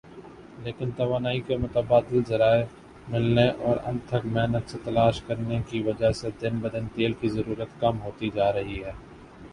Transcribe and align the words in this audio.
لیکن 0.63 0.91
توانائی 0.91 1.39
کے 1.47 1.57
متبادل 1.57 2.21
ذرائع 2.27 2.63
ملنے 3.09 3.47
اور 3.61 3.77
انتھک 3.85 4.25
محنت 4.27 4.71
سے 4.71 4.77
تلاش 4.83 5.21
کرنے 5.27 5.59
کی 5.69 5.83
وجہ 5.83 6.11
سے 6.21 6.29
دن 6.41 6.59
بدن 6.61 6.87
تیل 6.95 7.13
کی 7.21 7.29
ضرورت 7.29 7.79
کم 7.81 8.01
ہوتی 8.03 8.29
جارہی 8.35 8.83
ھے 8.83 8.91